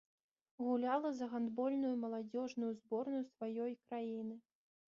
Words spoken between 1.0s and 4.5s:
за гандбольную маладзёжную зборную сваёй краіны.